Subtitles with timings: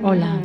[0.00, 0.40] Hola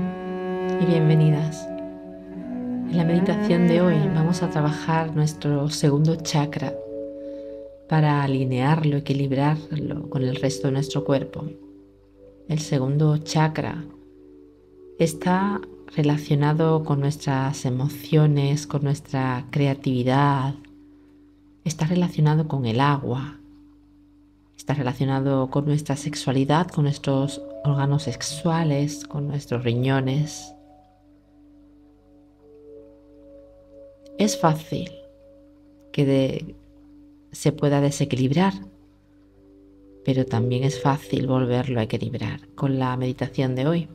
[0.82, 1.68] y bienvenidas.
[1.68, 6.74] En la meditación de hoy vamos a trabajar nuestro segundo chakra
[7.88, 11.46] para alinearlo, equilibrarlo con el resto de nuestro cuerpo.
[12.50, 13.86] El segundo chakra
[14.98, 15.62] está
[15.96, 20.56] relacionado con nuestras emociones, con nuestra creatividad,
[21.64, 23.38] está relacionado con el agua,
[24.58, 30.54] está relacionado con nuestra sexualidad, con nuestros órganos sexuales, con nuestros riñones.
[34.18, 34.92] Es fácil
[35.92, 36.56] que
[37.32, 38.54] se pueda desequilibrar,
[40.06, 42.48] pero también es fácil volverlo a equilibrar.
[42.56, 43.88] Con la meditación de hoy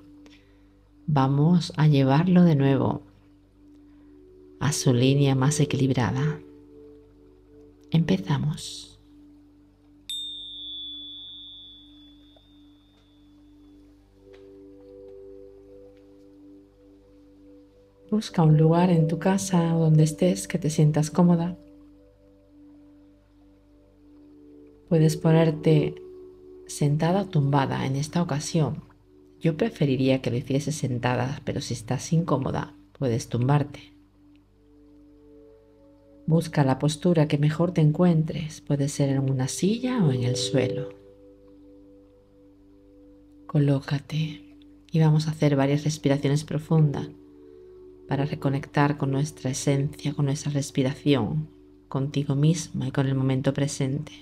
[1.06, 3.02] vamos a llevarlo de nuevo
[4.60, 6.40] a su línea más equilibrada.
[7.90, 8.87] Empezamos.
[18.10, 21.58] Busca un lugar en tu casa o donde estés que te sientas cómoda.
[24.88, 25.94] Puedes ponerte
[26.66, 28.82] sentada o tumbada en esta ocasión.
[29.40, 33.94] Yo preferiría que lo hicieses sentada, pero si estás incómoda, puedes tumbarte.
[36.26, 38.62] Busca la postura que mejor te encuentres.
[38.62, 40.88] Puede ser en una silla o en el suelo.
[43.46, 44.56] Colócate
[44.90, 47.10] y vamos a hacer varias respiraciones profundas
[48.08, 51.50] para reconectar con nuestra esencia, con nuestra respiración,
[51.88, 54.12] contigo misma y con el momento presente.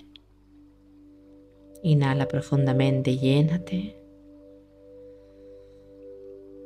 [1.83, 3.97] Inhala profundamente llénate.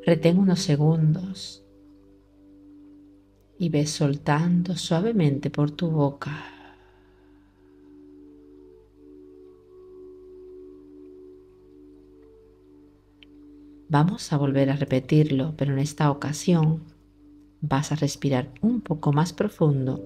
[0.07, 1.63] Retén unos segundos
[3.59, 6.33] y ves soltando suavemente por tu boca.
[13.91, 17.00] Vamos a volver a repetirlo, pero en esta ocasión
[17.61, 20.05] vas a respirar un poco más profundo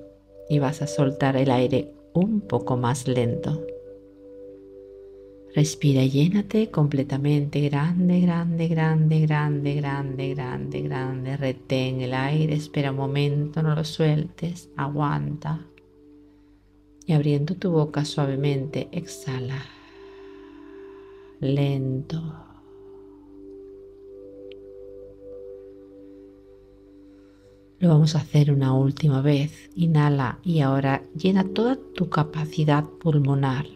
[0.48, 3.65] y vas a soltar el aire un poco más lento.
[5.54, 11.37] Respira llénate completamente, grande, grande, grande, grande, grande, grande, grande.
[11.37, 15.65] Retén el aire, espera un momento, no lo sueltes, aguanta.
[17.06, 19.62] Y abriendo tu boca suavemente, exhala.
[21.38, 22.44] Lento.
[27.84, 29.69] Lo vamos a hacer una última vez.
[29.77, 33.67] Inhala y ahora llena toda tu capacidad pulmonar.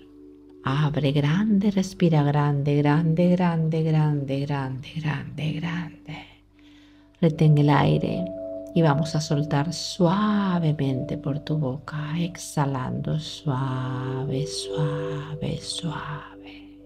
[0.64, 6.26] Abre grande, respira grande, grande, grande, grande, grande, grande, grande.
[7.20, 8.24] Retén el aire
[8.74, 16.78] y vamos a soltar suavemente por tu boca, exhalando suave, suave, suave.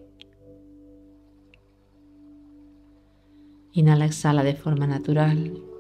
[3.75, 5.72] Inhala, exhala de forma natural.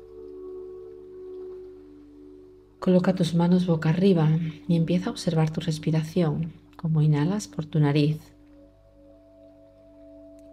[2.82, 4.28] Coloca tus manos boca arriba
[4.66, 8.18] y empieza a observar tu respiración, como inhalas por tu nariz,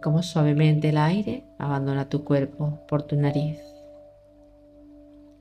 [0.00, 3.58] como suavemente el aire abandona tu cuerpo por tu nariz.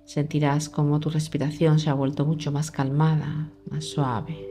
[0.06, 4.50] Sentirás como tu respiración se ha vuelto mucho más calmada, más suave.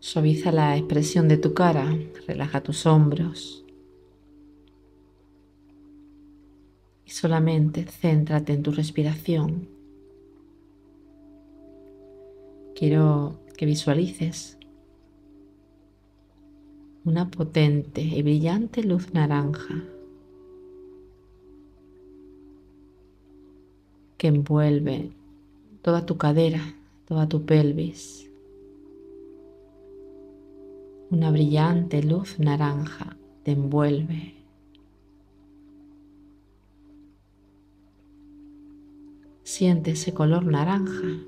[0.00, 1.96] Suaviza la expresión de tu cara,
[2.26, 3.65] relaja tus hombros,
[7.06, 9.68] y solamente céntrate en tu respiración.
[12.74, 14.58] Quiero que visualices
[17.04, 19.84] una potente y brillante luz naranja
[24.18, 25.12] que envuelve
[25.82, 26.74] toda tu cadera,
[27.06, 28.28] toda tu pelvis.
[31.10, 34.34] Una brillante luz naranja te envuelve
[39.46, 41.20] Siente ese color naranja,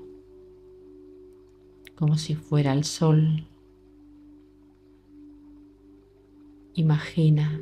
[1.95, 3.47] como si fuera el sol.
[6.73, 7.61] Imagina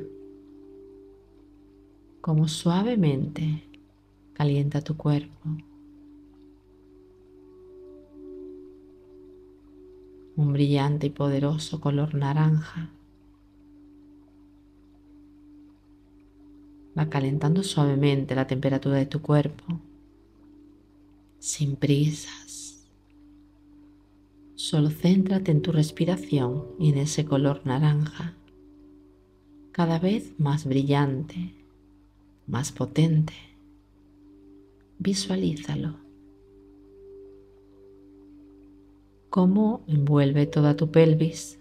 [2.20, 3.62] cómo suavemente
[4.32, 5.48] calienta tu cuerpo.
[10.34, 12.90] Un brillante y poderoso color naranja
[16.98, 19.64] va calentando suavemente la temperatura de tu cuerpo
[21.38, 22.86] sin prisas.
[24.54, 28.34] Solo céntrate en tu respiración y en ese color naranja,
[29.72, 31.54] cada vez más brillante,
[32.46, 33.34] más potente.
[34.98, 35.94] Visualízalo.
[39.30, 41.60] Cómo envuelve toda tu pelvis,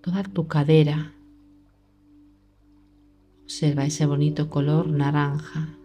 [0.00, 1.12] toda tu cadera.
[3.42, 5.76] Observa ese bonito color naranja.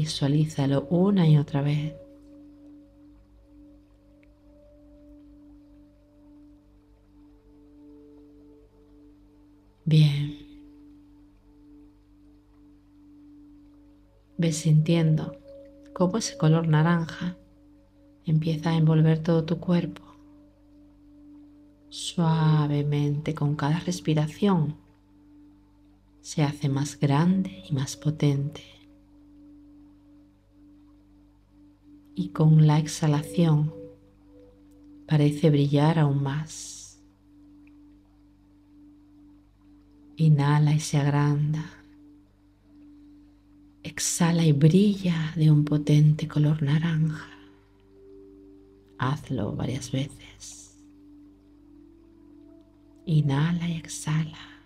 [0.00, 1.92] Visualízalo una y otra vez.
[9.84, 10.38] Bien.
[14.36, 15.36] Ves sintiendo
[15.94, 17.36] cómo ese color naranja
[18.24, 20.04] empieza a envolver todo tu cuerpo.
[21.88, 24.76] Suavemente con cada respiración
[26.20, 28.77] se hace más grande y más potente.
[32.20, 33.72] Y con la exhalación
[35.06, 37.00] parece brillar aún más.
[40.16, 41.64] Inhala y se agranda.
[43.84, 47.28] Exhala y brilla de un potente color naranja.
[48.98, 50.76] Hazlo varias veces.
[53.06, 54.57] Inhala y exhala.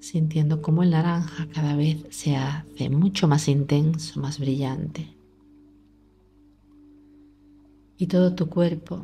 [0.00, 5.14] Sintiendo cómo el naranja cada vez se hace mucho más intenso, más brillante.
[7.98, 9.02] Y todo tu cuerpo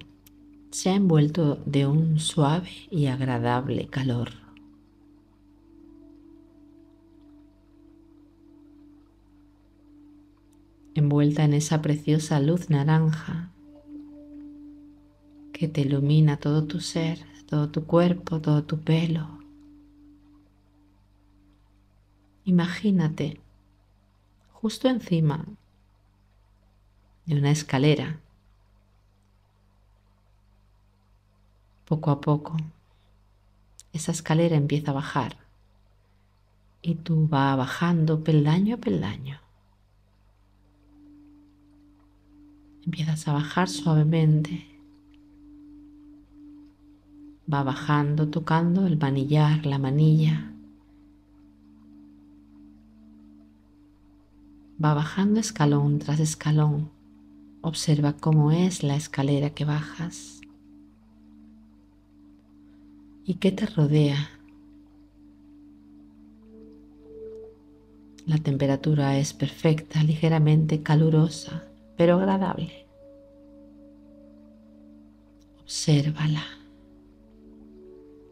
[0.70, 4.30] se ha envuelto de un suave y agradable calor.
[10.94, 13.52] Envuelta en esa preciosa luz naranja
[15.52, 19.45] que te ilumina todo tu ser, todo tu cuerpo, todo tu pelo.
[22.46, 23.38] Imagínate
[24.52, 25.44] justo encima
[27.26, 28.20] de una escalera
[31.86, 32.56] Poco a poco,
[33.92, 35.36] esa escalera empieza a bajar
[36.82, 39.40] y tú vas bajando peldaño a peldaño.
[42.84, 44.66] Empiezas a bajar suavemente.
[47.52, 50.55] Va bajando tocando el manillar, la manilla.
[54.82, 56.90] Va bajando escalón tras escalón.
[57.62, 60.36] Observa cómo es la escalera que bajas
[63.24, 64.30] y qué te rodea.
[68.26, 71.64] La temperatura es perfecta, ligeramente calurosa,
[71.96, 72.86] pero agradable.
[75.62, 76.44] Obsérvala.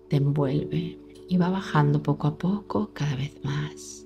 [0.08, 0.99] Te envuelve
[1.29, 4.05] y va bajando poco a poco cada vez más.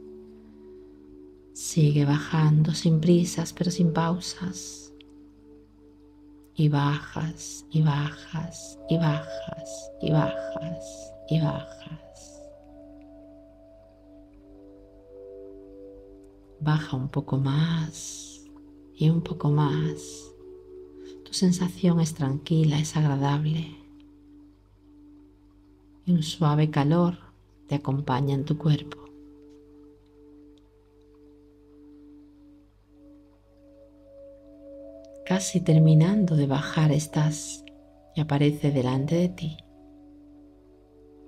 [1.59, 4.95] Sigue bajando sin prisas, pero sin pausas
[6.55, 12.49] y bajas y bajas y bajas y bajas y bajas.
[16.61, 18.45] Baja un poco más
[18.95, 20.33] y un poco más.
[21.25, 23.77] Tu sensación es tranquila, es agradable.
[26.07, 27.19] Y un suave calor
[27.67, 29.08] te acompaña en tu cuerpo.
[35.29, 37.63] Casi terminando de bajar estás
[38.17, 39.59] y aparece delante de ti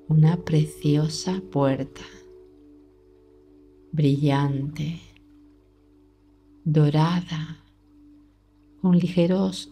[0.09, 2.01] una preciosa puerta,
[3.93, 5.03] brillante,
[6.65, 7.63] dorada,
[8.81, 9.71] con ligeros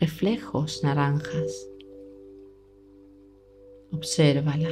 [0.00, 1.68] reflejos naranjas.
[3.92, 4.70] Obsérvala.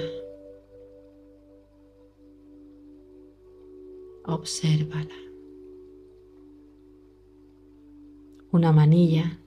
[4.25, 5.28] Obsérvala.
[8.51, 9.39] Una manilla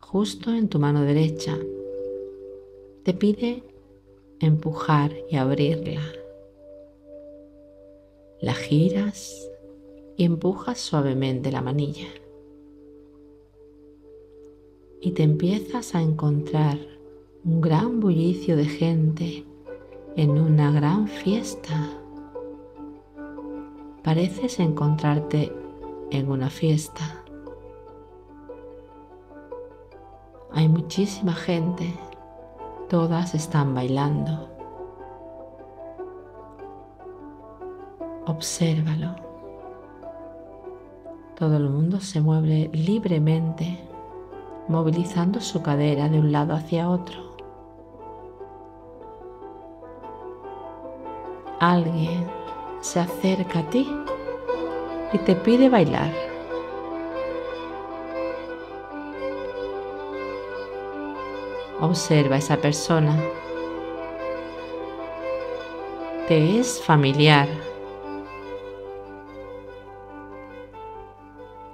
[0.00, 1.56] justo en tu mano derecha.
[3.04, 3.62] Te pide
[4.40, 6.00] empujar y abrirla.
[8.40, 9.48] La giras
[10.16, 12.08] y empujas suavemente la manilla.
[15.00, 16.78] Y te empiezas a encontrar
[17.44, 19.44] un gran bullicio de gente
[20.16, 21.88] en una gran fiesta.
[24.02, 25.59] Pareces encontrarte
[26.10, 27.24] en una fiesta.
[30.52, 31.94] Hay muchísima gente,
[32.88, 34.48] todas están bailando.
[38.26, 39.14] Obsérvalo.
[41.38, 43.78] Todo el mundo se mueve libremente,
[44.68, 47.30] movilizando su cadera de un lado hacia otro.
[51.60, 52.26] Alguien
[52.80, 53.88] se acerca a ti
[55.12, 56.12] y te pide bailar.
[61.80, 63.16] Observa a esa persona.
[66.28, 67.48] Te es familiar.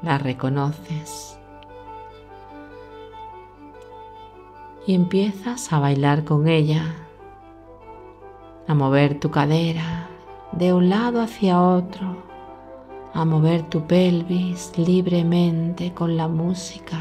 [0.02, 1.38] La reconoces.
[4.86, 6.94] Y empiezas a bailar con ella,
[8.68, 10.08] a mover tu cadera
[10.52, 12.35] de un lado hacia otro
[13.16, 16.98] a mover tu pelvis libremente con la música.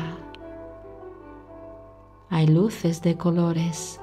[2.30, 4.00] Hay luces de colores,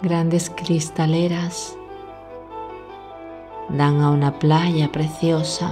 [0.00, 1.76] grandes cristaleras,
[3.70, 5.68] dan a una playa preciosa,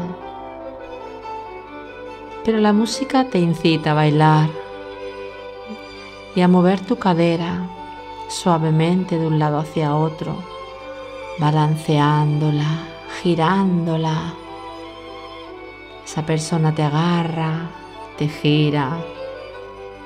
[2.45, 4.51] pero la música te incita a bailar
[6.35, 7.65] y a mover tu cadera
[8.27, 10.35] suavemente de un lado hacia otro,
[11.39, 12.96] balanceándola,
[13.27, 14.35] girándola.
[16.05, 17.69] Esa persona te agarra,
[18.17, 18.99] te gira,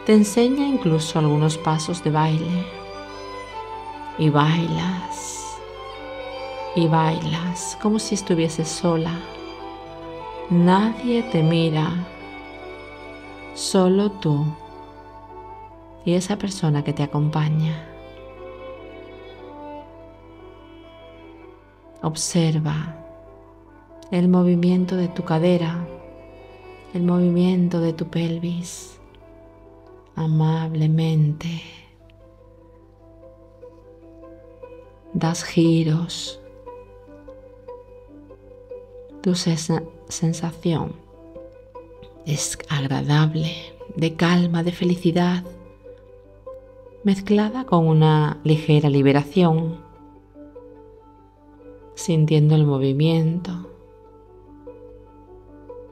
[0.06, 2.64] te enseña incluso algunos pasos de baile
[4.16, 5.58] y bailas
[6.74, 9.12] y bailas como si estuvieses sola.
[10.48, 11.90] Nadie te mira,
[13.52, 14.46] solo tú
[16.06, 17.86] y esa persona que te acompaña.
[22.00, 22.99] Observa
[24.10, 25.86] el movimiento de tu cadera,
[26.94, 28.98] el movimiento de tu pelvis,
[30.16, 31.62] amablemente.
[35.12, 36.40] Das giros.
[39.22, 40.92] Tu sensación
[42.26, 43.52] es agradable,
[43.96, 45.44] de calma, de felicidad
[47.02, 49.80] mezclada con una ligera liberación,
[51.94, 53.70] sintiendo el movimiento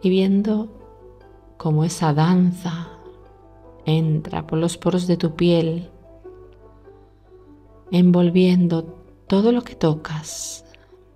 [0.02, 0.68] y viendo
[1.56, 2.88] cómo esa danza
[3.84, 5.90] entra por los poros de tu piel,
[7.90, 8.84] envolviendo
[9.26, 10.64] todo lo que tocas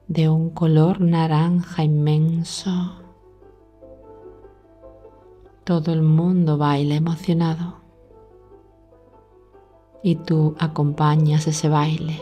[0.09, 2.93] de un color naranja inmenso.
[5.65, 7.77] Todo el mundo baila emocionado
[10.03, 12.21] y tú acompañas ese baile.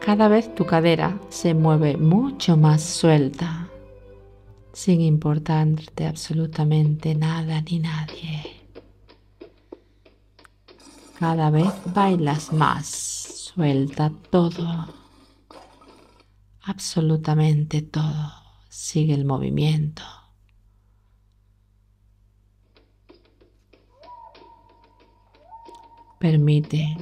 [0.00, 3.59] Cada vez tu cadera se mueve mucho más suelta,
[4.72, 8.60] sin importarte absolutamente nada ni nadie.
[11.18, 14.88] Cada vez bailas más, suelta todo,
[16.62, 18.32] absolutamente todo,
[18.68, 20.02] sigue el movimiento.
[26.18, 26.96] Permite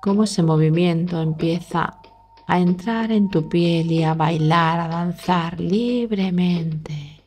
[0.00, 2.00] cómo ese movimiento empieza
[2.46, 7.22] a entrar en tu piel y a bailar, a danzar libremente.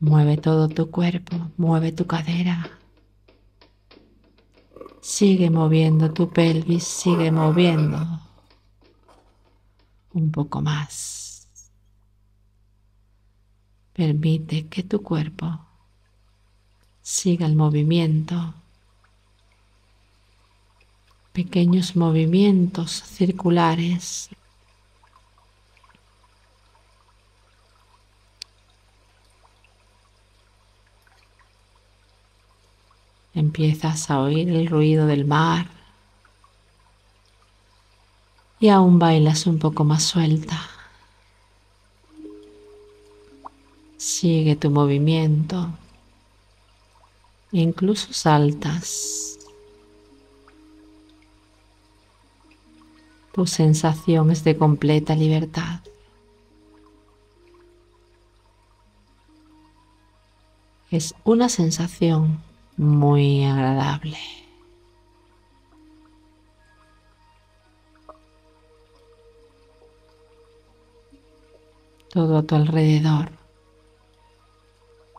[0.00, 2.70] Mueve todo tu cuerpo, mueve tu cadera.
[5.00, 7.98] Sigue moviendo tu pelvis, sigue moviendo
[10.12, 11.48] un poco más.
[13.92, 15.68] Permite que tu cuerpo
[17.00, 18.54] siga el movimiento.
[21.38, 24.28] Pequeños movimientos circulares.
[33.34, 35.68] Empiezas a oír el ruido del mar
[38.58, 40.60] y aún bailas un poco más suelta.
[43.96, 45.68] Sigue tu movimiento
[47.52, 49.37] incluso saltas.
[53.38, 55.78] Tu sensación es de completa libertad.
[60.90, 62.42] Es una sensación
[62.76, 64.18] muy agradable.
[72.08, 73.30] Todo a tu alrededor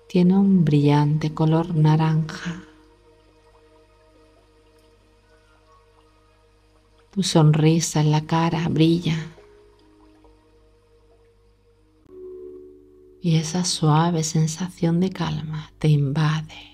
[0.09, 2.68] tiene un brillante color naranja.
[7.11, 9.17] Tu sonrisa en la cara brilla.
[13.21, 16.69] Y esa suave sensación de calma te invade.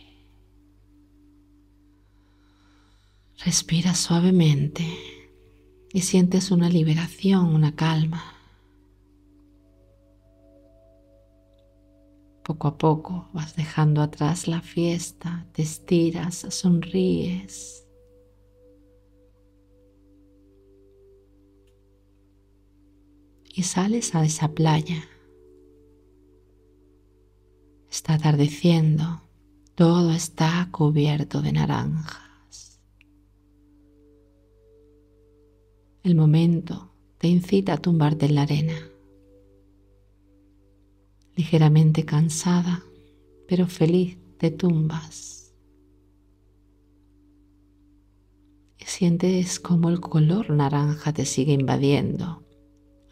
[3.46, 4.86] Respira suavemente
[5.94, 8.36] y sientes una liberación, una calma.
[12.44, 17.85] Poco a poco vas dejando atrás la fiesta, te estiras, sonríes.
[23.56, 25.08] Y sales a esa playa.
[27.90, 29.22] Está atardeciendo,
[29.76, 32.82] todo está cubierto de naranjas.
[36.04, 38.92] El momento te incita a tumbarte en la arena
[41.36, 42.84] ligeramente cansada,
[43.48, 45.54] pero feliz te tumbas.
[48.80, 52.45] Y sientes como el color naranja te sigue invadiendo,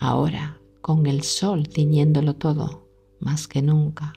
[0.03, 4.13] ahora con el sol tiñéndolo todo más que nunca.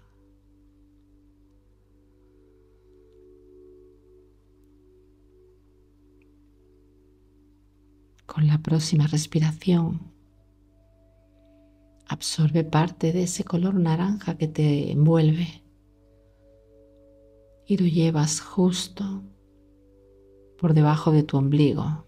[8.27, 10.01] Con la próxima respiración,
[12.09, 15.63] absorbe parte de ese color naranja que te envuelve
[17.67, 19.23] y lo llevas justo
[20.59, 22.07] por debajo de tu ombligo.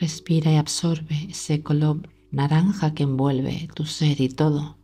[0.00, 4.78] Respira y absorbe ese color naranja que envuelve tu ser y todo.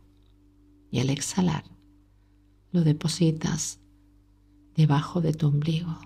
[0.91, 1.63] Y al exhalar,
[2.71, 3.79] lo depositas
[4.75, 5.97] debajo de tu ombligo.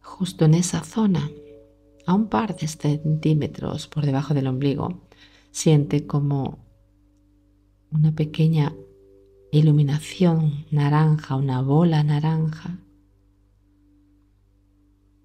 [0.00, 1.30] Justo en esa zona,
[2.04, 5.00] a un par de centímetros por debajo del ombligo,
[5.52, 6.58] siente como
[7.92, 8.74] una pequeña
[9.52, 12.78] iluminación naranja, una bola naranja,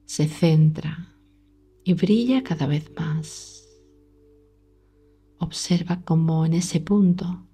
[0.07, 1.13] se centra
[1.83, 3.67] y brilla cada vez más.
[5.37, 7.45] Observa cómo en ese punto,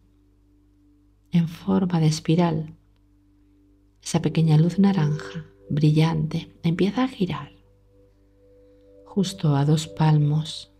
[1.32, 2.78] en forma de espiral,
[4.02, 7.52] esa pequeña luz naranja brillante empieza a girar
[9.06, 10.74] justo a dos palmos,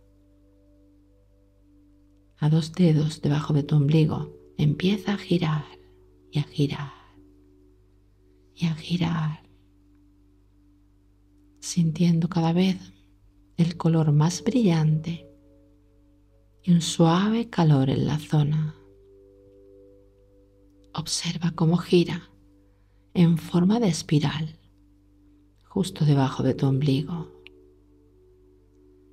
[2.38, 4.32] a dos dedos debajo de tu ombligo.
[4.58, 5.64] Empieza a girar
[6.32, 6.92] y a girar
[8.56, 9.43] y a girar,
[11.64, 12.76] sintiendo cada vez
[13.56, 15.26] el color más brillante
[16.62, 18.74] y un suave calor en la zona.
[20.92, 22.28] Observa cómo gira
[23.14, 24.58] en forma de espiral
[25.64, 27.32] justo debajo de tu ombligo,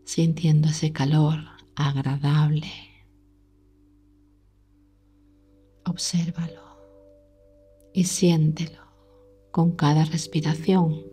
[0.04, 1.40] sintiendo ese calor
[1.76, 2.72] agradable.
[5.86, 6.62] Obsérvalo
[7.94, 8.84] y siéntelo
[9.52, 11.11] con cada respiración.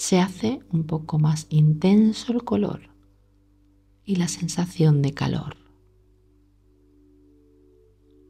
[0.00, 2.88] Se hace un poco más intenso el color
[4.02, 5.58] y la sensación de calor.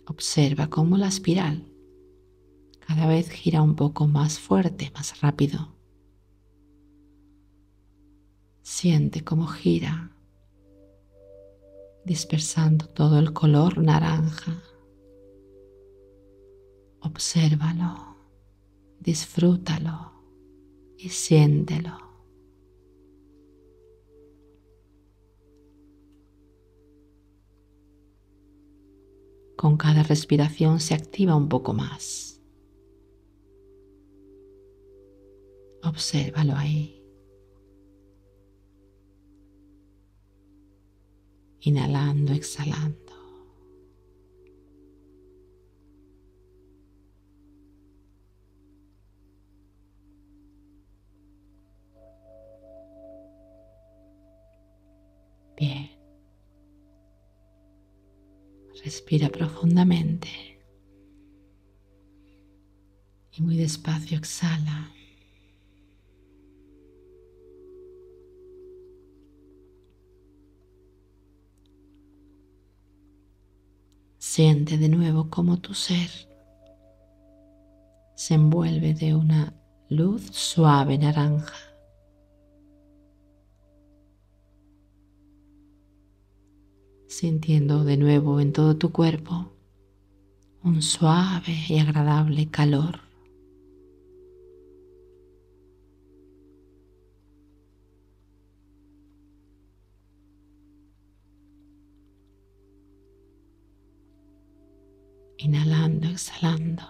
[0.04, 1.72] Observa cómo la espiral
[2.80, 5.76] cada vez gira un poco más fuerte, más rápido.
[8.62, 10.10] Siente cómo gira,
[12.04, 14.60] dispersando todo el color naranja.
[17.00, 18.16] Obsérvalo,
[18.98, 20.09] disfrútalo
[21.02, 21.96] y siéntelo.
[29.56, 32.40] Con cada respiración se activa un poco más.
[35.82, 37.00] Obsérvalo ahí.
[41.60, 43.09] inhalando, exhalando.
[58.90, 60.28] Respira profundamente
[63.30, 64.90] y muy despacio exhala.
[74.18, 76.10] Siente de nuevo cómo tu ser
[78.16, 79.54] se envuelve de una
[79.88, 81.69] luz suave naranja.
[87.20, 89.52] Sintiendo de nuevo en todo tu cuerpo
[90.62, 93.00] un suave y agradable calor.
[105.36, 106.86] inhalando, exhalando.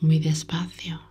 [0.00, 1.09] Muy despacio.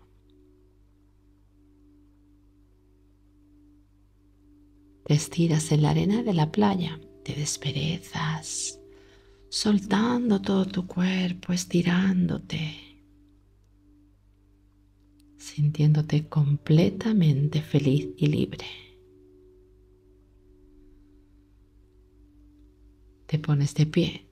[5.10, 8.80] Estiras en la arena de la playa, te desperezas,
[9.50, 12.76] soltando todo tu cuerpo, estirándote,
[15.38, 18.65] sintiéndote completamente feliz y libre.
[23.30, 24.26] te pones de pie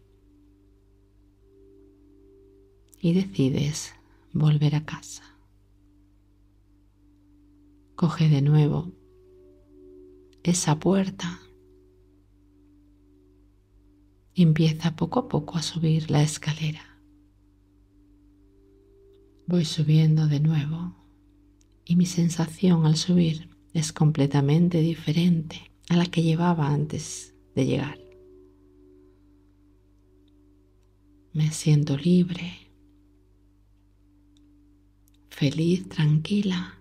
[3.00, 3.94] y decides
[4.34, 5.22] volver a casa.
[7.96, 8.92] Coge de nuevo
[10.52, 11.42] esa puerta
[14.34, 17.02] empieza poco a poco a subir la escalera.
[19.48, 20.96] Voy subiendo de nuevo
[21.86, 27.98] Y mi sensación al subir es completamente diferente a la que llevaba antes de llegar.
[31.32, 32.72] Me siento libre,
[35.30, 36.77] feliz, tranquila.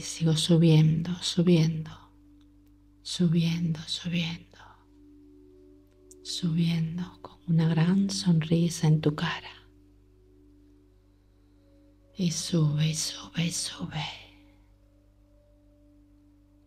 [0.00, 1.90] Y sigo subiendo, subiendo,
[3.02, 4.58] subiendo, subiendo,
[6.22, 9.68] subiendo con una gran sonrisa en tu cara.
[12.14, 14.06] Y sube, sube, sube.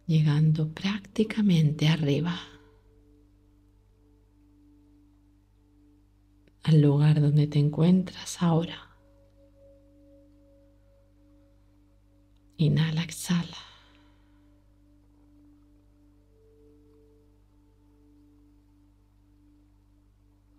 [0.06, 2.39] Llegando prácticamente arriba.
[6.62, 8.92] al lugar donde te encuentras ahora.
[12.63, 13.58] Inhala, exhala.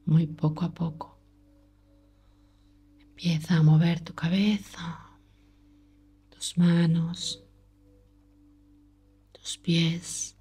[0.05, 1.19] Muy poco a poco.
[3.01, 5.01] Empieza a mover tu cabeza,
[6.29, 7.43] tus manos,
[9.33, 10.37] tus pies,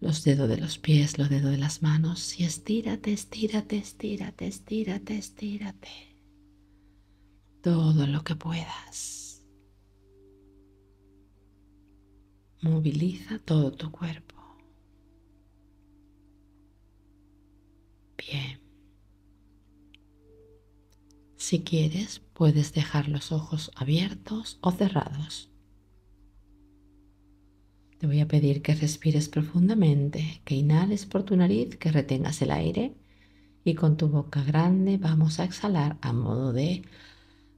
[0.00, 5.18] los dedos de los pies, los dedos de las manos y estírate, estírate, estírate, estírate,
[5.18, 5.90] estírate.
[7.62, 9.21] Todo lo que puedas.
[12.62, 14.36] Moviliza todo tu cuerpo.
[18.16, 18.60] Bien.
[21.36, 25.50] Si quieres, puedes dejar los ojos abiertos o cerrados.
[27.98, 32.52] Te voy a pedir que respires profundamente, que inhales por tu nariz, que retengas el
[32.52, 32.94] aire
[33.64, 36.82] y con tu boca grande vamos a exhalar a modo de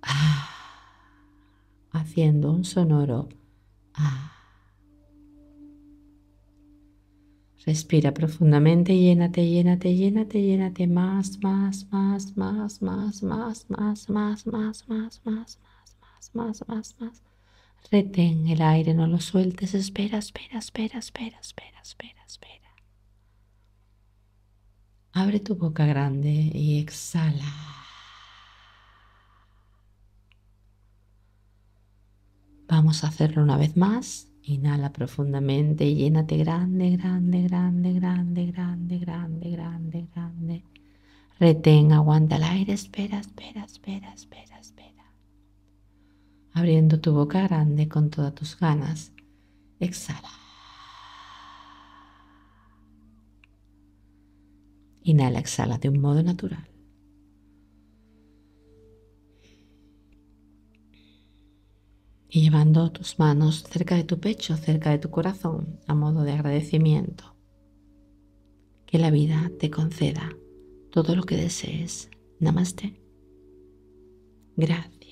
[0.02, 0.48] ah,
[1.92, 3.28] haciendo un sonoro
[3.94, 4.33] ah.
[7.66, 14.46] Respira profundamente, llénate, llénate, llénate, llénate más, más, más, más, más, más, más, más, más,
[14.46, 15.58] más, más, más,
[16.14, 17.22] más, más, más, más.
[17.90, 19.74] Retén el aire, no lo sueltes.
[19.74, 22.70] Espera, espera, espera, espera, espera, espera, espera.
[25.12, 27.50] Abre tu boca grande y exhala.
[32.68, 34.33] Vamos a hacerlo una vez más.
[34.46, 40.62] Inhala profundamente llénate grande, grande, grande, grande, grande, grande, grande, grande.
[41.38, 44.94] Retén, aguanta el aire, espera, espera, espera, espera, espera
[46.54, 49.12] abriendo tu boca grande con todas tus ganas.
[49.80, 50.30] Exhala.
[55.02, 56.73] Inhala, exhala de un modo natural.
[62.34, 66.32] Y llevando tus manos cerca de tu pecho, cerca de tu corazón, a modo de
[66.32, 67.36] agradecimiento.
[68.86, 70.36] Que la vida te conceda
[70.90, 72.10] todo lo que desees.
[72.40, 73.00] Namaste.
[74.56, 75.03] Gracias.